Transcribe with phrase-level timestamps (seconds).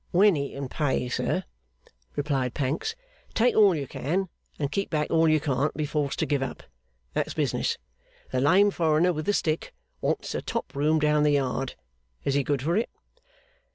[0.09, 1.43] 'When he can pay, sir,'
[2.15, 2.95] replied Pancks.
[3.35, 6.41] 'Take all you can get, and keep back all you can't be forced to give
[6.41, 6.63] up.
[7.13, 7.77] That's business.
[8.31, 11.75] The lame foreigner with the stick wants a top room down the Yard.
[12.23, 12.89] Is he good for it?